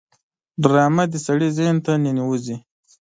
[0.61, 2.57] ډرامه د سړي ذهن ته ننوزي